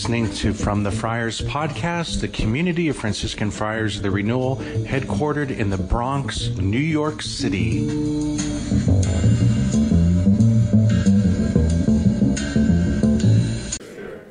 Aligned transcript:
listening 0.00 0.32
to 0.32 0.54
From 0.54 0.82
the 0.82 0.90
Friars 0.90 1.42
podcast, 1.42 2.22
the 2.22 2.28
community 2.28 2.88
of 2.88 2.96
Franciscan 2.96 3.50
Friars 3.50 3.98
of 3.98 4.02
the 4.02 4.10
Renewal, 4.10 4.56
headquartered 4.56 5.50
in 5.50 5.68
the 5.68 5.76
Bronx, 5.76 6.48
New 6.56 6.78
York 6.78 7.20
City. 7.20 7.86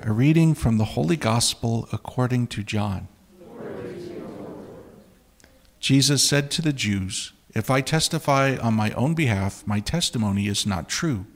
A 0.02 0.12
reading 0.12 0.56
from 0.56 0.80
the 0.80 0.86
Holy 0.86 1.16
Gospel 1.16 1.88
according 1.94 2.48
to 2.48 2.64
John. 2.64 3.08
Jesus 5.80 6.24
said 6.24 6.50
to 6.50 6.64
the 6.64 6.74
Jews, 6.74 7.34
If 7.54 7.70
I 7.70 7.82
testify 7.82 8.58
on 8.58 8.74
my 8.74 8.90
own 8.94 9.14
behalf, 9.14 9.62
my 9.68 9.82
testimony 9.82 10.48
is 10.48 10.66
not 10.66 10.90
true. 10.90 11.28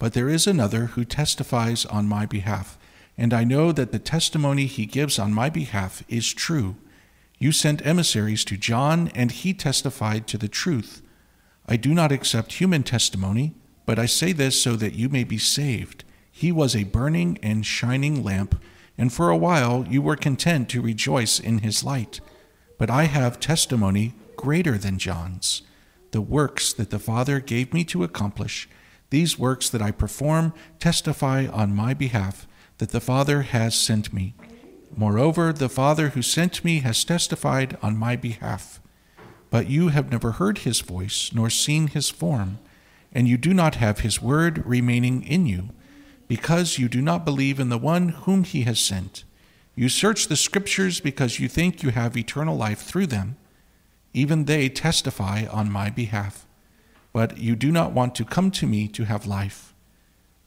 But 0.00 0.12
there 0.12 0.28
is 0.28 0.48
another 0.48 0.86
who 0.86 1.04
testifies 1.04 1.86
on 1.86 2.08
my 2.08 2.26
behalf, 2.26 2.76
and 3.18 3.32
I 3.32 3.44
know 3.44 3.72
that 3.72 3.92
the 3.92 3.98
testimony 3.98 4.66
he 4.66 4.86
gives 4.86 5.18
on 5.18 5.32
my 5.32 5.48
behalf 5.48 6.02
is 6.08 6.32
true. 6.32 6.76
You 7.38 7.52
sent 7.52 7.86
emissaries 7.86 8.44
to 8.46 8.56
John, 8.56 9.08
and 9.14 9.30
he 9.30 9.54
testified 9.54 10.26
to 10.28 10.38
the 10.38 10.48
truth. 10.48 11.02
I 11.66 11.76
do 11.76 11.94
not 11.94 12.12
accept 12.12 12.54
human 12.54 12.82
testimony, 12.82 13.54
but 13.84 13.98
I 13.98 14.06
say 14.06 14.32
this 14.32 14.60
so 14.60 14.76
that 14.76 14.94
you 14.94 15.08
may 15.08 15.24
be 15.24 15.38
saved. 15.38 16.04
He 16.30 16.52
was 16.52 16.76
a 16.76 16.84
burning 16.84 17.38
and 17.42 17.64
shining 17.64 18.22
lamp, 18.22 18.60
and 18.98 19.12
for 19.12 19.30
a 19.30 19.36
while 19.36 19.86
you 19.88 20.02
were 20.02 20.16
content 20.16 20.68
to 20.70 20.82
rejoice 20.82 21.40
in 21.40 21.58
his 21.58 21.82
light. 21.82 22.20
But 22.78 22.90
I 22.90 23.04
have 23.04 23.40
testimony 23.40 24.14
greater 24.36 24.76
than 24.76 24.98
John's 24.98 25.62
the 26.12 26.20
works 26.20 26.72
that 26.72 26.90
the 26.90 26.98
Father 26.98 27.40
gave 27.40 27.74
me 27.74 27.84
to 27.84 28.02
accomplish 28.02 28.68
these 29.10 29.38
works 29.38 29.68
that 29.68 29.82
I 29.82 29.90
perform 29.90 30.54
testify 30.78 31.46
on 31.46 31.74
my 31.74 31.94
behalf 31.94 32.46
that 32.78 32.90
the 32.90 33.00
Father 33.00 33.42
has 33.42 33.74
sent 33.74 34.12
me. 34.12 34.34
Moreover, 34.96 35.52
the 35.52 35.68
Father 35.68 36.10
who 36.10 36.22
sent 36.22 36.64
me 36.64 36.80
has 36.80 37.04
testified 37.04 37.76
on 37.82 37.96
my 37.96 38.16
behalf. 38.16 38.80
But 39.50 39.68
you 39.68 39.88
have 39.88 40.10
never 40.10 40.32
heard 40.32 40.58
his 40.58 40.80
voice, 40.80 41.30
nor 41.34 41.50
seen 41.50 41.88
his 41.88 42.10
form, 42.10 42.58
and 43.12 43.28
you 43.28 43.36
do 43.36 43.54
not 43.54 43.76
have 43.76 44.00
his 44.00 44.20
word 44.20 44.64
remaining 44.66 45.22
in 45.22 45.46
you, 45.46 45.70
because 46.28 46.78
you 46.78 46.88
do 46.88 47.00
not 47.00 47.24
believe 47.24 47.60
in 47.60 47.68
the 47.68 47.78
one 47.78 48.10
whom 48.10 48.44
he 48.44 48.62
has 48.62 48.80
sent. 48.80 49.24
You 49.74 49.88
search 49.88 50.28
the 50.28 50.36
Scriptures 50.36 51.00
because 51.00 51.38
you 51.38 51.48
think 51.48 51.82
you 51.82 51.90
have 51.90 52.16
eternal 52.16 52.56
life 52.56 52.80
through 52.80 53.06
them. 53.06 53.36
Even 54.12 54.44
they 54.44 54.68
testify 54.68 55.44
on 55.46 55.70
my 55.70 55.90
behalf 55.90 56.46
but 57.16 57.38
you 57.38 57.56
do 57.56 57.72
not 57.72 57.92
want 57.92 58.14
to 58.14 58.26
come 58.26 58.50
to 58.50 58.66
me 58.66 58.86
to 58.86 59.04
have 59.04 59.24
life. 59.24 59.72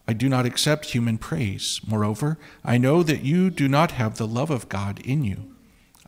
I 0.10 0.14
do 0.14 0.28
not 0.28 0.48
accept 0.48 0.86
human 0.86 1.20
praise. 1.20 1.82
Moreover, 1.86 2.40
I 2.66 2.80
know 2.80 3.04
that 3.04 3.22
you 3.22 3.52
do 3.52 3.68
not 3.68 3.92
have 3.92 4.18
the 4.18 4.26
love 4.26 4.50
of 4.50 4.68
God 4.68 5.00
in 5.02 5.24
you. 5.24 5.56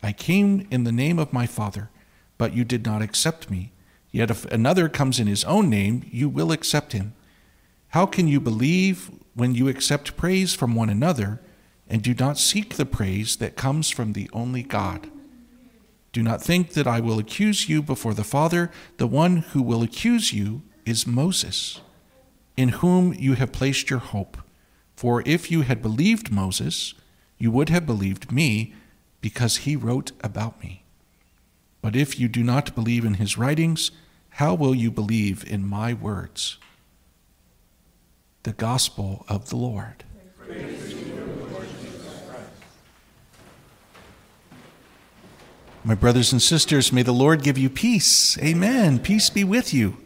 I 0.02 0.10
came 0.10 0.66
in 0.72 0.82
the 0.82 0.90
name 0.90 1.20
of 1.20 1.32
my 1.32 1.46
Father, 1.46 1.88
but 2.36 2.52
you 2.52 2.64
did 2.64 2.84
not 2.84 3.00
accept 3.00 3.48
me. 3.48 3.70
Yet 4.10 4.28
if 4.28 4.44
another 4.46 4.88
comes 4.88 5.20
in 5.20 5.28
his 5.28 5.44
own 5.44 5.70
name, 5.70 6.02
you 6.10 6.28
will 6.28 6.50
accept 6.50 6.94
him. 6.94 7.14
How 7.90 8.04
can 8.04 8.26
you 8.26 8.40
believe 8.40 9.08
when 9.34 9.54
you 9.54 9.68
accept 9.68 10.16
praise 10.16 10.52
from 10.52 10.74
one 10.74 10.90
another 10.90 11.40
and 11.86 12.02
do 12.02 12.12
not 12.12 12.38
seek 12.38 12.74
the 12.74 12.84
praise 12.84 13.36
that 13.36 13.54
comes 13.54 13.88
from 13.88 14.14
the 14.14 14.28
only 14.32 14.64
God? 14.64 15.12
Do 16.10 16.24
not 16.24 16.42
think 16.42 16.72
that 16.72 16.88
I 16.88 16.98
will 16.98 17.20
accuse 17.20 17.68
you 17.68 17.84
before 17.84 18.14
the 18.14 18.24
Father. 18.24 18.72
The 18.96 19.06
one 19.06 19.36
who 19.52 19.62
will 19.62 19.84
accuse 19.84 20.32
you 20.32 20.62
is 20.84 21.06
Moses, 21.06 21.80
in 22.56 22.68
whom 22.68 23.14
you 23.14 23.34
have 23.34 23.52
placed 23.52 23.90
your 23.90 23.98
hope. 23.98 24.36
For 24.94 25.22
if 25.26 25.50
you 25.50 25.62
had 25.62 25.82
believed 25.82 26.30
Moses, 26.30 26.94
you 27.38 27.50
would 27.50 27.68
have 27.70 27.86
believed 27.86 28.30
me, 28.30 28.74
because 29.20 29.58
he 29.58 29.76
wrote 29.76 30.12
about 30.22 30.60
me. 30.60 30.82
But 31.80 31.96
if 31.96 32.18
you 32.20 32.28
do 32.28 32.42
not 32.42 32.74
believe 32.74 33.04
in 33.04 33.14
his 33.14 33.38
writings, 33.38 33.90
how 34.30 34.54
will 34.54 34.74
you 34.74 34.90
believe 34.90 35.44
in 35.50 35.66
my 35.66 35.92
words? 35.92 36.58
The 38.42 38.52
Gospel 38.52 39.24
of 39.28 39.48
the 39.48 39.56
Lord. 39.56 40.04
My 45.84 45.94
brothers 45.96 46.32
and 46.32 46.40
sisters, 46.40 46.92
may 46.92 47.02
the 47.02 47.12
Lord 47.12 47.42
give 47.42 47.58
you 47.58 47.68
peace. 47.68 48.38
Amen. 48.38 49.00
Peace 49.00 49.30
be 49.30 49.42
with 49.42 49.74
you. 49.74 49.96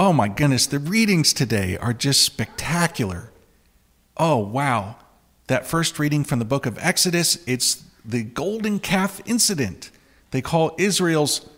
Oh 0.00 0.12
my 0.12 0.28
goodness, 0.28 0.68
the 0.68 0.78
readings 0.78 1.32
today 1.32 1.76
are 1.76 1.92
just 1.92 2.22
spectacular. 2.22 3.32
Oh, 4.16 4.36
wow. 4.36 4.94
That 5.48 5.66
first 5.66 5.98
reading 5.98 6.22
from 6.22 6.38
the 6.38 6.44
book 6.44 6.66
of 6.66 6.78
Exodus, 6.78 7.42
it's 7.48 7.82
the 8.04 8.22
golden 8.22 8.78
calf 8.78 9.20
incident. 9.26 9.90
They 10.30 10.40
call 10.40 10.76
Israel's 10.78 11.50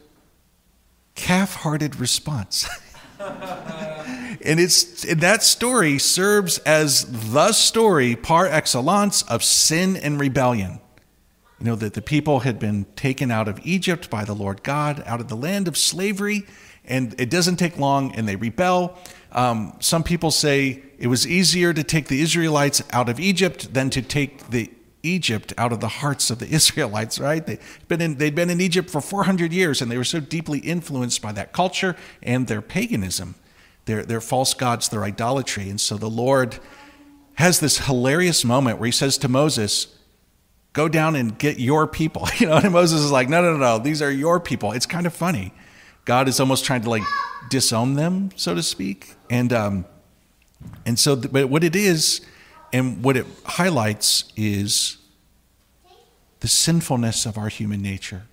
calf 1.14 1.56
hearted 1.56 1.96
response. 1.96 2.66
and 3.20 4.58
it's 4.58 5.04
and 5.04 5.20
that 5.20 5.42
story 5.42 5.98
serves 5.98 6.58
as 6.60 7.32
the 7.32 7.52
story 7.52 8.16
par 8.16 8.46
excellence 8.46 9.20
of 9.22 9.44
sin 9.44 9.98
and 9.98 10.18
rebellion. 10.18 10.80
You 11.58 11.66
know, 11.66 11.76
that 11.76 11.92
the 11.92 12.00
people 12.00 12.40
had 12.40 12.58
been 12.58 12.86
taken 12.96 13.30
out 13.30 13.48
of 13.48 13.60
Egypt 13.64 14.08
by 14.08 14.24
the 14.24 14.32
Lord 14.32 14.62
God, 14.62 15.02
out 15.04 15.20
of 15.20 15.28
the 15.28 15.36
land 15.36 15.68
of 15.68 15.76
slavery, 15.76 16.46
and 16.84 17.18
it 17.20 17.30
doesn't 17.30 17.56
take 17.56 17.78
long 17.78 18.14
and 18.14 18.28
they 18.28 18.36
rebel. 18.36 18.96
Um, 19.32 19.76
some 19.80 20.02
people 20.02 20.30
say 20.30 20.82
it 20.98 21.06
was 21.06 21.26
easier 21.26 21.72
to 21.72 21.84
take 21.84 22.08
the 22.08 22.20
Israelites 22.20 22.82
out 22.90 23.08
of 23.08 23.20
Egypt 23.20 23.72
than 23.72 23.90
to 23.90 24.02
take 24.02 24.50
the 24.50 24.70
Egypt 25.02 25.54
out 25.56 25.72
of 25.72 25.80
the 25.80 25.88
hearts 25.88 26.30
of 26.30 26.38
the 26.38 26.46
Israelites, 26.50 27.18
right? 27.18 27.46
They'd 27.46 27.60
been, 27.88 28.00
in, 28.00 28.16
they'd 28.16 28.34
been 28.34 28.50
in 28.50 28.60
Egypt 28.60 28.90
for 28.90 29.00
400 29.00 29.52
years 29.52 29.80
and 29.80 29.90
they 29.90 29.96
were 29.96 30.04
so 30.04 30.20
deeply 30.20 30.58
influenced 30.58 31.22
by 31.22 31.32
that 31.32 31.52
culture 31.52 31.96
and 32.22 32.46
their 32.46 32.62
paganism, 32.62 33.34
their, 33.84 34.02
their 34.02 34.20
false 34.20 34.54
gods, 34.54 34.88
their 34.88 35.04
idolatry. 35.04 35.70
And 35.70 35.80
so 35.80 35.96
the 35.96 36.10
Lord 36.10 36.58
has 37.34 37.60
this 37.60 37.86
hilarious 37.86 38.44
moment 38.44 38.78
where 38.78 38.86
he 38.86 38.92
says 38.92 39.16
to 39.18 39.28
Moses, 39.28 39.96
go 40.72 40.88
down 40.88 41.16
and 41.16 41.38
get 41.38 41.58
your 41.58 41.86
people. 41.86 42.28
You 42.38 42.46
know, 42.46 42.56
and 42.56 42.72
Moses 42.72 43.00
is 43.00 43.10
like, 43.10 43.28
no, 43.28 43.42
no, 43.42 43.52
no, 43.52 43.58
no, 43.58 43.78
these 43.78 44.02
are 44.02 44.10
your 44.10 44.40
people. 44.40 44.72
It's 44.72 44.86
kind 44.86 45.06
of 45.06 45.14
funny. 45.14 45.52
God 46.10 46.26
is 46.26 46.40
almost 46.40 46.64
trying 46.64 46.82
to 46.82 46.90
like 46.90 47.04
disown 47.50 47.94
them, 47.94 48.30
so 48.34 48.52
to 48.52 48.64
speak. 48.64 49.14
And 49.30 49.52
um, 49.52 49.84
and 50.84 50.98
so, 50.98 51.14
but 51.14 51.48
what 51.48 51.62
it 51.62 51.76
is, 51.76 52.20
and 52.72 53.04
what 53.04 53.16
it 53.16 53.26
highlights 53.44 54.24
is 54.34 54.98
the 56.40 56.48
sinfulness 56.48 57.26
of 57.26 57.38
our 57.38 57.48
human 57.48 57.80
nature. 57.80 58.24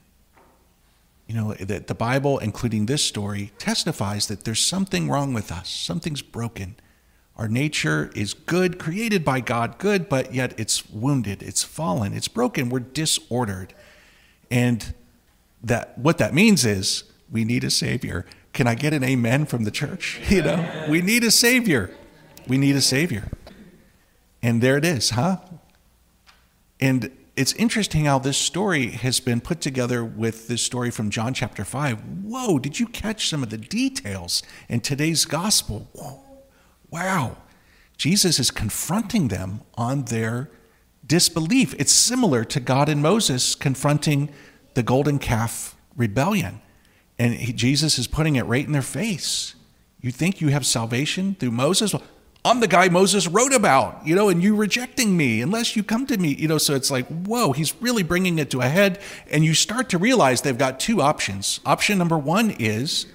You 1.27 1.35
know, 1.35 1.53
that 1.53 1.85
the 1.85 1.93
Bible, 1.93 2.39
including 2.39 2.87
this 2.87 3.03
story, 3.03 3.51
testifies 3.59 4.27
that 4.27 4.43
there's 4.43 4.59
something 4.59 5.07
wrong 5.07 5.31
with 5.35 5.51
us. 5.51 5.69
Something's 5.69 6.23
broken 6.23 6.77
our 7.35 7.47
nature 7.47 8.09
is 8.15 8.33
good, 8.33 8.79
created 8.79 9.23
by 9.23 9.41
God, 9.41 9.77
good, 9.77 10.09
but 10.09 10.33
yet 10.33 10.59
it's 10.59 10.89
wounded, 10.89 11.43
it's 11.43 11.61
fallen, 11.61 12.15
it's 12.15 12.27
broken, 12.27 12.69
we're 12.69 12.79
disordered. 12.79 13.75
And 14.49 14.95
that 15.61 15.95
what 15.99 16.17
that 16.17 16.33
means 16.33 16.65
is 16.65 17.03
we 17.31 17.43
need 17.43 17.63
a 17.63 17.71
savior. 17.71 18.25
Can 18.53 18.67
I 18.67 18.75
get 18.75 18.93
an 18.93 19.03
amen 19.03 19.45
from 19.45 19.63
the 19.63 19.71
church? 19.71 20.19
You 20.29 20.41
know, 20.43 20.85
we 20.89 21.01
need 21.01 21.23
a 21.23 21.31
savior. 21.31 21.91
We 22.47 22.57
need 22.57 22.75
a 22.75 22.81
savior. 22.81 23.29
And 24.41 24.61
there 24.61 24.77
it 24.77 24.85
is, 24.85 25.11
huh? 25.11 25.37
And 26.79 27.11
it's 27.35 27.53
interesting 27.53 28.05
how 28.05 28.19
this 28.19 28.37
story 28.37 28.87
has 28.91 29.19
been 29.19 29.41
put 29.41 29.61
together 29.61 30.03
with 30.03 30.47
this 30.47 30.61
story 30.61 30.91
from 30.91 31.09
John 31.09 31.33
chapter 31.33 31.65
5. 31.65 32.23
Whoa, 32.23 32.59
did 32.59 32.79
you 32.79 32.87
catch 32.87 33.29
some 33.29 33.43
of 33.43 33.49
the 33.49 33.57
details 33.57 34.43
in 34.69 34.81
today's 34.81 35.25
gospel? 35.25 35.87
Whoa 35.93 36.27
Wow. 36.89 37.37
Jesus 37.97 38.39
is 38.39 38.51
confronting 38.51 39.27
them 39.27 39.61
on 39.75 40.05
their 40.05 40.49
disbelief. 41.05 41.73
It's 41.79 41.91
similar 41.91 42.43
to 42.45 42.59
God 42.59 42.89
and 42.89 43.01
Moses 43.01 43.55
confronting 43.55 44.29
the 44.75 44.83
golden 44.83 45.19
calf 45.19 45.75
rebellion. 45.95 46.61
And 47.19 47.33
he, 47.33 47.53
Jesus 47.53 47.97
is 47.97 48.07
putting 48.07 48.35
it 48.35 48.43
right 48.43 48.65
in 48.65 48.71
their 48.71 48.81
face. 48.81 49.55
You 50.01 50.11
think 50.11 50.41
you 50.41 50.49
have 50.49 50.65
salvation 50.65 51.35
through 51.39 51.51
Moses? 51.51 51.93
Well, 51.93 52.03
I'm 52.45 52.59
the 52.59 52.67
guy 52.67 52.87
Moses 52.87 53.27
wrote 53.27 53.53
about, 53.53 54.05
you 54.07 54.15
know, 54.15 54.29
and 54.29 54.41
you 54.41 54.55
rejecting 54.55 55.17
me 55.17 55.41
unless 55.41 55.75
you 55.75 55.83
come 55.83 56.05
to 56.07 56.17
me, 56.17 56.33
you 56.33 56.47
know. 56.47 56.57
So 56.57 56.75
it's 56.75 56.89
like, 56.89 57.05
whoa, 57.07 57.51
he's 57.51 57.75
really 57.81 58.03
bringing 58.03 58.39
it 58.39 58.49
to 58.51 58.61
a 58.61 58.69
head. 58.69 59.01
And 59.29 59.43
you 59.43 59.53
start 59.53 59.89
to 59.89 59.97
realize 59.97 60.41
they've 60.41 60.57
got 60.57 60.79
two 60.79 61.01
options. 61.01 61.59
Option 61.65 61.97
number 61.97 62.17
one 62.17 62.51
is 62.51 63.05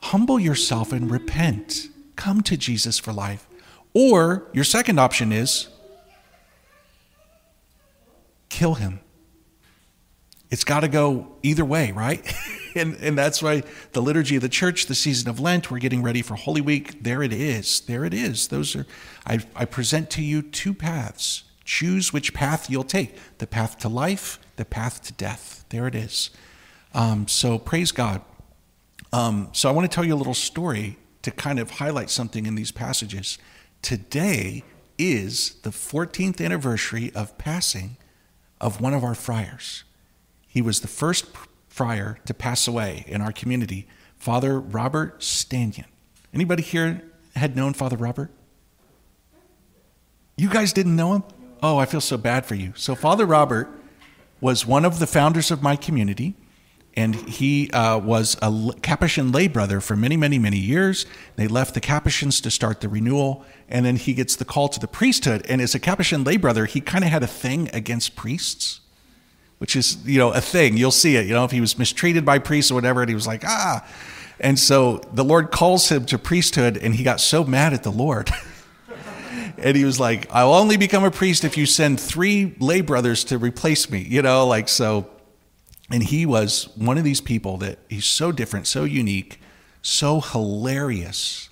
humble 0.00 0.38
yourself 0.38 0.92
and 0.92 1.10
repent 1.10 1.88
come 2.16 2.42
to 2.42 2.56
Jesus 2.56 2.98
for 2.98 3.12
life. 3.12 3.46
Or 3.94 4.48
your 4.52 4.64
second 4.64 4.98
option 4.98 5.32
is 5.32 5.68
kill 8.48 8.74
him. 8.74 9.00
It's 10.50 10.64
got 10.64 10.80
to 10.80 10.88
go 10.88 11.36
either 11.42 11.64
way, 11.64 11.92
right? 11.92 12.22
and, 12.80 12.96
and 13.00 13.16
that's 13.16 13.42
why 13.42 13.62
the 13.92 14.02
liturgy 14.02 14.36
of 14.36 14.42
the 14.42 14.48
church, 14.48 14.86
the 14.86 14.94
season 14.94 15.28
of 15.28 15.40
Lent, 15.40 15.70
we're 15.70 15.78
getting 15.78 16.02
ready 16.02 16.22
for 16.22 16.34
Holy 16.34 16.60
Week. 16.60 17.02
There 17.02 17.22
it 17.22 17.32
is. 17.32 17.80
There 17.80 18.04
it 18.04 18.14
is. 18.14 18.48
Those 18.48 18.74
are, 18.76 18.86
I, 19.26 19.40
I 19.54 19.64
present 19.64 20.10
to 20.10 20.22
you 20.22 20.42
two 20.42 20.74
paths 20.74 21.44
Choose 21.64 22.12
which 22.12 22.34
path 22.34 22.68
you'll 22.68 22.84
take 22.84 23.18
the 23.38 23.46
path 23.46 23.78
to 23.78 23.88
life, 23.88 24.38
the 24.56 24.64
path 24.64 25.02
to 25.04 25.12
death. 25.14 25.64
There 25.70 25.86
it 25.86 25.94
is. 25.94 26.30
Um, 26.92 27.26
so 27.26 27.58
praise 27.58 27.90
God. 27.90 28.20
Um, 29.12 29.48
so 29.52 29.68
I 29.68 29.72
want 29.72 29.90
to 29.90 29.94
tell 29.94 30.04
you 30.04 30.14
a 30.14 30.16
little 30.16 30.34
story 30.34 30.98
to 31.22 31.30
kind 31.30 31.58
of 31.58 31.72
highlight 31.72 32.10
something 32.10 32.44
in 32.44 32.54
these 32.54 32.70
passages. 32.70 33.38
Today 33.80 34.62
is 34.98 35.54
the 35.62 35.70
14th 35.70 36.44
anniversary 36.44 37.10
of 37.14 37.36
passing 37.38 37.96
of 38.60 38.80
one 38.80 38.92
of 38.92 39.02
our 39.02 39.14
friars. 39.14 39.84
He 40.46 40.60
was 40.60 40.80
the 40.80 40.88
first 40.88 41.26
friar 41.74 42.18
to 42.24 42.32
pass 42.32 42.68
away 42.68 43.04
in 43.08 43.20
our 43.20 43.32
community, 43.32 43.88
Father 44.16 44.60
Robert 44.60 45.18
Stanion. 45.18 45.86
Anybody 46.32 46.62
here 46.62 47.02
had 47.34 47.56
known 47.56 47.74
Father 47.74 47.96
Robert? 47.96 48.30
You 50.36 50.48
guys 50.48 50.72
didn't 50.72 50.94
know 50.94 51.14
him? 51.14 51.24
Oh, 51.64 51.78
I 51.78 51.86
feel 51.86 52.00
so 52.00 52.16
bad 52.16 52.46
for 52.46 52.54
you. 52.54 52.74
So, 52.76 52.94
Father 52.94 53.26
Robert 53.26 53.68
was 54.40 54.64
one 54.64 54.84
of 54.84 55.00
the 55.00 55.06
founders 55.08 55.50
of 55.50 55.64
my 55.64 55.74
community, 55.74 56.36
and 56.94 57.16
he 57.16 57.72
uh, 57.72 57.98
was 57.98 58.36
a 58.40 58.70
Capuchin 58.82 59.32
lay 59.32 59.48
brother 59.48 59.80
for 59.80 59.96
many, 59.96 60.16
many, 60.16 60.38
many 60.38 60.58
years. 60.58 61.06
They 61.34 61.48
left 61.48 61.74
the 61.74 61.80
Capuchins 61.80 62.40
to 62.42 62.52
start 62.52 62.82
the 62.82 62.88
renewal, 62.88 63.44
and 63.68 63.84
then 63.84 63.96
he 63.96 64.14
gets 64.14 64.36
the 64.36 64.44
call 64.44 64.68
to 64.68 64.78
the 64.78 64.86
priesthood. 64.86 65.44
And 65.48 65.60
as 65.60 65.74
a 65.74 65.80
Capuchin 65.80 66.22
lay 66.22 66.36
brother, 66.36 66.66
he 66.66 66.80
kind 66.80 67.02
of 67.02 67.10
had 67.10 67.24
a 67.24 67.28
thing 67.28 67.68
against 67.72 68.14
priests, 68.14 68.78
which 69.64 69.76
is, 69.76 69.96
you 70.04 70.18
know, 70.18 70.30
a 70.30 70.42
thing. 70.42 70.76
You'll 70.76 70.90
see 70.90 71.16
it. 71.16 71.24
You 71.24 71.32
know, 71.32 71.44
if 71.44 71.50
he 71.50 71.62
was 71.62 71.78
mistreated 71.78 72.22
by 72.22 72.38
priests 72.38 72.70
or 72.70 72.74
whatever, 72.74 73.00
and 73.00 73.08
he 73.08 73.14
was 73.14 73.26
like, 73.26 73.46
ah. 73.46 73.82
And 74.38 74.58
so 74.58 74.98
the 75.10 75.24
Lord 75.24 75.50
calls 75.50 75.88
him 75.88 76.04
to 76.04 76.18
priesthood, 76.18 76.76
and 76.76 76.94
he 76.94 77.02
got 77.02 77.18
so 77.18 77.44
mad 77.44 77.72
at 77.72 77.82
the 77.82 77.90
Lord. 77.90 78.30
and 79.56 79.74
he 79.74 79.86
was 79.86 79.98
like, 79.98 80.26
I'll 80.30 80.52
only 80.52 80.76
become 80.76 81.02
a 81.02 81.10
priest 81.10 81.44
if 81.44 81.56
you 81.56 81.64
send 81.64 81.98
three 81.98 82.54
lay 82.58 82.82
brothers 82.82 83.24
to 83.24 83.38
replace 83.38 83.88
me, 83.88 84.02
you 84.02 84.20
know, 84.20 84.46
like 84.46 84.68
so. 84.68 85.08
And 85.90 86.02
he 86.02 86.26
was 86.26 86.68
one 86.76 86.98
of 86.98 87.04
these 87.04 87.22
people 87.22 87.56
that 87.56 87.78
he's 87.88 88.04
so 88.04 88.32
different, 88.32 88.66
so 88.66 88.84
unique, 88.84 89.40
so 89.80 90.20
hilarious. 90.20 91.48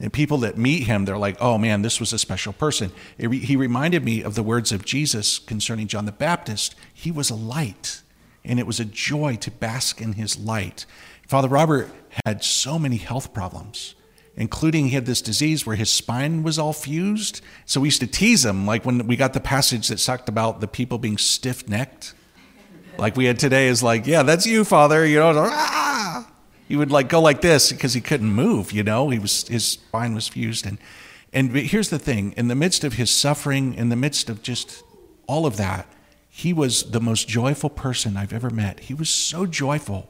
And 0.00 0.12
people 0.12 0.38
that 0.38 0.58
meet 0.58 0.84
him, 0.84 1.04
they're 1.04 1.16
like, 1.16 1.36
oh 1.40 1.56
man, 1.56 1.82
this 1.82 2.00
was 2.00 2.12
a 2.12 2.18
special 2.18 2.52
person. 2.52 2.90
Re- 3.18 3.38
he 3.38 3.56
reminded 3.56 4.04
me 4.04 4.22
of 4.22 4.34
the 4.34 4.42
words 4.42 4.72
of 4.72 4.84
Jesus 4.84 5.38
concerning 5.38 5.86
John 5.86 6.04
the 6.04 6.12
Baptist. 6.12 6.74
He 6.92 7.10
was 7.10 7.30
a 7.30 7.34
light, 7.34 8.02
and 8.44 8.58
it 8.58 8.66
was 8.66 8.80
a 8.80 8.84
joy 8.84 9.36
to 9.36 9.50
bask 9.50 10.00
in 10.00 10.14
his 10.14 10.36
light. 10.36 10.84
Father 11.26 11.48
Robert 11.48 11.90
had 12.26 12.44
so 12.44 12.78
many 12.78 12.96
health 12.96 13.32
problems 13.32 13.94
including 14.36 14.86
he 14.86 14.94
had 14.94 15.06
this 15.06 15.22
disease 15.22 15.64
where 15.64 15.76
his 15.76 15.90
spine 15.90 16.42
was 16.42 16.58
all 16.58 16.72
fused. 16.72 17.40
So 17.66 17.80
we 17.80 17.88
used 17.88 18.00
to 18.00 18.06
tease 18.06 18.44
him, 18.44 18.66
like 18.66 18.84
when 18.84 19.06
we 19.06 19.16
got 19.16 19.32
the 19.32 19.40
passage 19.40 19.88
that 19.88 19.98
talked 19.98 20.28
about 20.28 20.60
the 20.60 20.68
people 20.68 20.98
being 20.98 21.18
stiff 21.18 21.68
necked. 21.68 22.14
Like 22.98 23.16
we 23.16 23.24
had 23.24 23.38
today 23.38 23.68
is 23.68 23.82
like, 23.82 24.06
yeah, 24.06 24.22
that's 24.22 24.46
you, 24.46 24.64
Father. 24.64 25.04
You 25.06 25.18
know, 25.18 25.32
ah! 25.36 25.83
He 26.68 26.76
would 26.76 26.90
like 26.90 27.08
go 27.08 27.20
like 27.20 27.40
this 27.40 27.72
because 27.72 27.94
he 27.94 28.00
couldn't 28.00 28.32
move. 28.32 28.72
You 28.72 28.82
know, 28.82 29.10
he 29.10 29.18
was 29.18 29.46
his 29.48 29.64
spine 29.64 30.14
was 30.14 30.28
fused, 30.28 30.66
and 30.66 30.78
and 31.32 31.54
here's 31.54 31.90
the 31.90 31.98
thing: 31.98 32.32
in 32.36 32.48
the 32.48 32.54
midst 32.54 32.84
of 32.84 32.94
his 32.94 33.10
suffering, 33.10 33.74
in 33.74 33.88
the 33.88 33.96
midst 33.96 34.30
of 34.30 34.42
just 34.42 34.82
all 35.26 35.46
of 35.46 35.56
that, 35.56 35.86
he 36.28 36.52
was 36.52 36.90
the 36.90 37.00
most 37.00 37.28
joyful 37.28 37.70
person 37.70 38.16
I've 38.16 38.32
ever 38.32 38.50
met. 38.50 38.80
He 38.80 38.94
was 38.94 39.10
so 39.10 39.46
joyful. 39.46 40.08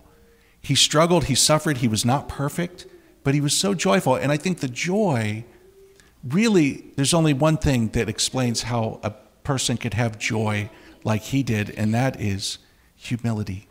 He 0.61 0.75
struggled. 0.75 1.25
He 1.25 1.35
suffered. 1.35 1.79
He 1.79 1.89
was 1.89 2.05
not 2.05 2.29
perfect 2.29 2.87
but 3.25 3.35
he 3.35 3.41
was 3.41 3.55
so 3.55 3.75
joyful. 3.75 4.15
And 4.15 4.31
I 4.31 4.37
think 4.37 4.61
the 4.61 4.69
joy 4.69 5.45
really, 6.23 6.85
there's 6.97 7.15
only 7.15 7.33
one 7.33 7.57
thing 7.57 7.89
that 7.89 8.09
explains 8.09 8.63
how 8.63 9.01
a 9.03 9.11
person 9.43 9.77
could 9.77 9.95
have 9.95 10.19
joy 10.19 10.71
like 11.03 11.23
he 11.23 11.43
did, 11.43 11.71
and 11.71 11.93
that 11.93 12.21
is 12.21 12.59
humility. 12.97 13.67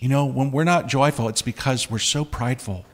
You 0.00 0.08
know, 0.08 0.24
when 0.24 0.50
we're 0.50 0.64
not 0.64 0.88
joyful, 0.88 1.28
it's 1.28 1.42
because 1.42 1.90
we're 1.90 1.98
so 1.98 2.24
prideful. 2.24 2.86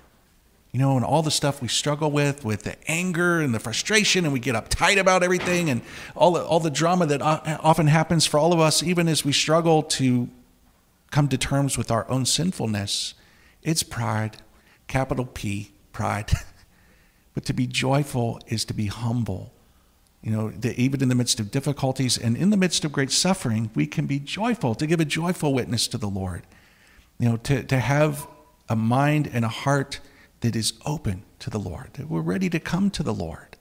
You 0.72 0.80
know, 0.80 0.96
and 0.96 1.04
all 1.04 1.22
the 1.22 1.30
stuff 1.30 1.62
we 1.62 1.68
struggle 1.68 2.10
with, 2.10 2.44
with 2.44 2.64
the 2.64 2.76
anger 2.90 3.40
and 3.40 3.54
the 3.54 3.60
frustration, 3.60 4.24
and 4.24 4.32
we 4.32 4.40
get 4.40 4.56
uptight 4.56 4.98
about 4.98 5.22
everything, 5.22 5.70
and 5.70 5.80
all 6.14 6.32
the, 6.32 6.44
all 6.44 6.60
the 6.60 6.68
drama 6.68 7.06
that 7.06 7.22
often 7.22 7.86
happens 7.86 8.26
for 8.26 8.38
all 8.38 8.52
of 8.52 8.60
us, 8.60 8.82
even 8.82 9.08
as 9.08 9.24
we 9.24 9.32
struggle 9.32 9.84
to 9.84 10.28
come 11.12 11.28
to 11.28 11.38
terms 11.38 11.78
with 11.78 11.90
our 11.90 12.10
own 12.10 12.26
sinfulness, 12.26 13.14
it's 13.62 13.82
pride 13.82 14.38
capital 14.88 15.26
P, 15.26 15.72
pride. 15.92 16.32
but 17.34 17.44
to 17.44 17.52
be 17.52 17.66
joyful 17.66 18.40
is 18.48 18.64
to 18.64 18.74
be 18.74 18.86
humble. 18.86 19.52
You 20.22 20.32
know, 20.32 20.50
that 20.50 20.76
even 20.78 21.02
in 21.02 21.08
the 21.08 21.14
midst 21.14 21.38
of 21.38 21.52
difficulties 21.52 22.18
and 22.18 22.36
in 22.36 22.50
the 22.50 22.56
midst 22.56 22.84
of 22.84 22.92
great 22.92 23.12
suffering, 23.12 23.70
we 23.74 23.86
can 23.86 24.06
be 24.06 24.18
joyful, 24.18 24.74
to 24.74 24.86
give 24.86 24.98
a 24.98 25.04
joyful 25.04 25.54
witness 25.54 25.86
to 25.88 25.98
the 25.98 26.08
Lord. 26.08 26.42
You 27.18 27.30
know, 27.30 27.36
to, 27.38 27.62
to 27.64 27.78
have 27.78 28.26
a 28.68 28.76
mind 28.76 29.30
and 29.32 29.44
a 29.44 29.48
heart 29.48 30.00
that 30.40 30.54
is 30.54 30.74
open 30.84 31.24
to 31.38 31.50
the 31.50 31.58
Lord, 31.58 31.94
that 31.94 32.08
we're 32.08 32.20
ready 32.20 32.50
to 32.50 32.60
come 32.60 32.90
to 32.90 33.02
the 33.02 33.14
Lord. 33.14 33.56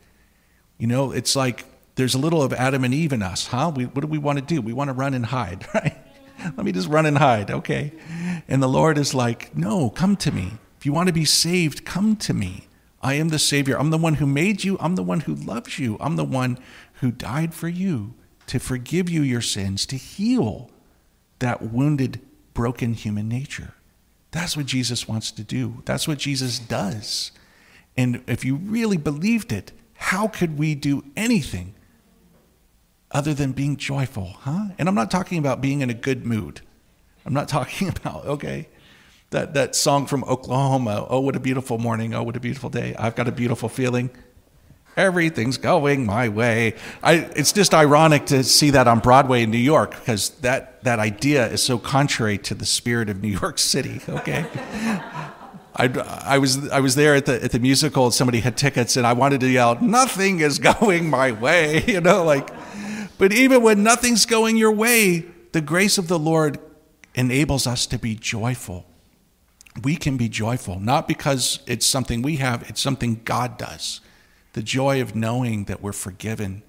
You 0.78 0.88
know, 0.88 1.12
it's 1.12 1.36
like 1.36 1.66
there's 1.96 2.14
a 2.14 2.18
little 2.18 2.42
of 2.42 2.54
Adam 2.54 2.84
and 2.84 2.94
Eve 2.94 3.14
in 3.14 3.22
us, 3.22 3.48
huh? 3.48 3.72
We, 3.74 3.86
what 3.86 4.02
do 4.02 4.08
we 4.08 4.18
want 4.18 4.40
to 4.40 4.46
do? 4.46 4.62
We 4.62 4.74
want 4.74 4.90
to 4.90 4.94
run 4.94 5.14
and 5.14 5.26
hide, 5.26 5.66
right? 5.74 5.98
Let 6.44 6.66
me 6.66 6.72
just 6.72 6.90
run 6.90 7.06
and 7.06 7.18
hide, 7.18 7.50
okay? 7.50 7.94
And 8.48 8.62
the 8.62 8.68
Lord 8.68 8.98
is 8.98 9.14
like, 9.14 9.56
no, 9.56 9.90
come 9.90 10.18
to 10.18 10.32
me. 10.32 10.54
If 10.78 10.86
you 10.86 10.92
want 10.92 11.08
to 11.08 11.14
be 11.14 11.26
saved, 11.26 11.86
come 11.86 12.16
to 12.18 12.34
me. 12.34 12.68
I 13.02 13.14
am 13.14 13.30
the 13.30 13.40
Savior. 13.40 13.80
I'm 13.80 13.90
the 13.90 13.98
one 13.98 14.16
who 14.16 14.26
made 14.26 14.64
you. 14.64 14.78
I'm 14.80 14.96
the 14.96 15.04
one 15.04 15.22
who 15.22 15.34
loves 15.34 15.80
you. 15.80 15.98
I'm 16.00 16.18
the 16.18 16.26
one 16.26 16.58
who 16.96 17.12
died 17.12 17.54
for 17.54 17.68
you 17.70 18.16
to 18.48 18.60
forgive 18.60 19.10
you 19.10 19.22
your 19.22 19.42
sins, 19.42 19.86
to 19.88 19.96
heal 19.96 20.70
that 21.40 21.62
wounded, 21.62 22.22
broken 22.56 22.96
human 22.96 23.30
nature. 23.30 23.76
That's 24.32 24.58
what 24.58 24.66
Jesus 24.66 25.08
wants 25.08 25.32
to 25.32 25.44
do. 25.44 25.84
That's 25.86 26.08
what 26.08 26.18
Jesus 26.18 26.58
does. 26.58 27.32
And 27.96 28.24
if 28.26 28.44
you 28.44 28.56
really 28.56 28.98
believed 28.98 29.52
it, 29.52 29.72
how 29.94 30.28
could 30.28 30.58
we 30.58 30.74
do 30.74 31.04
anything 31.16 31.76
other 33.12 33.34
than 33.34 33.52
being 33.52 33.78
joyful, 33.78 34.38
huh? 34.40 34.70
And 34.78 34.90
I'm 34.90 34.96
not 34.96 35.10
talking 35.12 35.38
about 35.38 35.62
being 35.62 35.82
in 35.82 35.90
a 35.90 35.94
good 35.94 36.26
mood. 36.26 36.62
I'm 37.26 37.34
not 37.34 37.48
talking 37.58 37.88
about, 37.88 38.26
okay, 38.26 38.68
that, 39.30 39.54
that 39.54 39.76
song 39.76 40.06
from 40.06 40.24
Oklahoma, 40.26 41.06
Oh, 41.10 41.20
what 41.20 41.36
a 41.36 41.40
beautiful 41.40 41.78
morning, 41.78 42.14
oh, 42.14 42.24
what 42.24 42.36
a 42.36 42.40
beautiful 42.40 42.70
day. 42.70 42.96
I've 42.98 43.16
got 43.16 43.28
a 43.28 43.32
beautiful 43.32 43.70
feeling. 43.70 44.10
Everything's 44.98 45.58
going 45.58 46.06
my 46.06 46.30
way. 46.30 46.76
I, 47.04 47.30
it's 47.36 47.52
just 47.52 47.74
ironic 47.74 48.28
to 48.28 48.44
see 48.44 48.70
that 48.72 48.88
on 48.88 49.00
Broadway 49.00 49.44
in 49.44 49.52
New 49.52 49.58
York 49.58 49.92
because 49.92 50.30
that, 50.42 50.84
that 50.84 51.00
idea 51.00 51.48
is 51.48 51.62
so 51.62 51.78
contrary 51.78 52.38
to 52.40 52.56
the 52.56 52.66
spirit 52.66 53.10
of 53.10 53.22
New 53.22 53.38
York 53.40 53.58
City, 53.58 54.02
okay? 54.10 54.46
I, 55.76 55.88
I, 56.24 56.38
was, 56.38 56.70
I 56.70 56.80
was 56.80 56.96
there 56.96 57.16
at 57.16 57.26
the, 57.26 57.44
at 57.44 57.52
the 57.52 57.60
musical 57.60 58.06
and 58.06 58.14
somebody 58.14 58.40
had 58.40 58.58
tickets 58.58 58.96
and 58.96 59.06
I 59.06 59.14
wanted 59.14 59.42
to 59.42 59.50
yell, 59.50 59.78
Nothing 59.82 60.40
is 60.40 60.60
going 60.80 61.10
my 61.10 61.32
way, 61.32 61.84
you 61.88 62.02
know, 62.02 62.24
like, 62.24 62.50
but 63.18 63.34
even 63.34 63.62
when 63.62 63.84
nothing's 63.84 64.26
going 64.26 64.58
your 64.58 64.72
way, 64.72 65.26
the 65.52 65.62
grace 65.62 65.98
of 65.98 66.08
the 66.08 66.20
Lord 66.20 66.60
enables 67.14 67.66
us 67.68 67.86
to 67.88 67.98
be 67.98 68.16
joyful 68.16 68.86
we 69.84 69.96
can 69.96 70.18
be 70.18 70.30
joyful, 70.30 70.80
not 70.80 71.08
because 71.08 71.60
it's 71.68 71.86
something 71.86 72.22
we 72.22 72.38
have, 72.38 72.70
it's 72.70 72.82
something 72.82 73.22
God 73.26 73.58
does. 73.58 74.02
The 74.56 74.64
joy 74.64 75.02
of 75.02 75.16
knowing 75.16 75.66
that 75.66 75.82
we're 75.82 75.92
forgiven, 75.92 76.64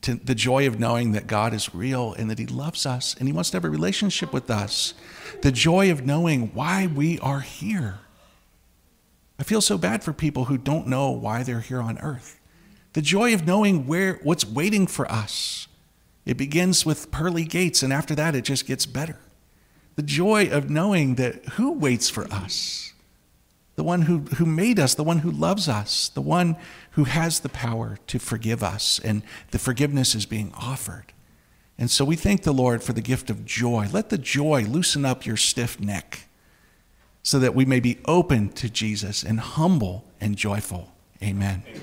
to 0.00 0.16
the 0.16 0.34
joy 0.34 0.66
of 0.66 0.80
knowing 0.80 1.12
that 1.12 1.28
God 1.28 1.54
is 1.54 1.72
real 1.72 2.12
and 2.14 2.28
that 2.28 2.40
He 2.40 2.46
loves 2.46 2.84
us 2.84 3.14
and 3.14 3.28
He 3.28 3.32
wants 3.32 3.50
to 3.50 3.56
have 3.56 3.64
a 3.64 3.70
relationship 3.70 4.32
with 4.32 4.50
us, 4.50 4.92
the 5.40 5.52
joy 5.52 5.90
of 5.92 6.04
knowing 6.04 6.50
why 6.52 6.88
we 6.88 7.20
are 7.20 7.40
here. 7.40 8.00
I 9.38 9.44
feel 9.44 9.60
so 9.60 9.78
bad 9.78 10.02
for 10.02 10.12
people 10.12 10.46
who 10.46 10.58
don't 10.58 10.88
know 10.88 11.10
why 11.12 11.44
they're 11.44 11.60
here 11.60 11.80
on 11.80 11.98
earth. 11.98 12.40
The 12.92 13.02
joy 13.02 13.32
of 13.32 13.46
knowing 13.46 13.86
where 13.86 14.18
what's 14.24 14.44
waiting 14.44 14.88
for 14.88 15.10
us. 15.10 15.68
It 16.26 16.36
begins 16.36 16.84
with 16.84 17.10
pearly 17.10 17.44
gates, 17.44 17.82
and 17.82 17.92
after 17.92 18.14
that, 18.16 18.34
it 18.34 18.42
just 18.44 18.66
gets 18.66 18.84
better 18.84 19.18
the 19.96 20.02
joy 20.02 20.48
of 20.50 20.70
knowing 20.70 21.16
that 21.16 21.44
who 21.50 21.72
waits 21.72 22.08
for 22.08 22.24
us? 22.32 22.92
The 23.74 23.84
one 23.84 24.02
who, 24.02 24.18
who 24.36 24.44
made 24.44 24.78
us, 24.78 24.94
the 24.94 25.04
one 25.04 25.20
who 25.20 25.30
loves 25.30 25.68
us, 25.68 26.08
the 26.10 26.20
one 26.20 26.56
who 26.92 27.04
has 27.04 27.40
the 27.40 27.48
power 27.48 27.98
to 28.06 28.18
forgive 28.18 28.62
us, 28.62 29.00
and 29.02 29.22
the 29.50 29.58
forgiveness 29.58 30.14
is 30.14 30.26
being 30.26 30.52
offered. 30.54 31.12
And 31.78 31.90
so 31.90 32.04
we 32.04 32.16
thank 32.16 32.42
the 32.42 32.52
Lord 32.52 32.82
for 32.82 32.92
the 32.92 33.00
gift 33.00 33.30
of 33.30 33.44
joy. 33.44 33.88
Let 33.90 34.10
the 34.10 34.18
joy 34.18 34.64
loosen 34.64 35.04
up 35.04 35.24
your 35.24 35.38
stiff 35.38 35.80
neck 35.80 36.28
so 37.22 37.38
that 37.38 37.54
we 37.54 37.64
may 37.64 37.80
be 37.80 37.98
open 38.04 38.50
to 38.50 38.68
Jesus 38.68 39.22
and 39.22 39.40
humble 39.40 40.04
and 40.20 40.36
joyful. 40.36 40.92
Amen. 41.22 41.62
You've 41.66 41.82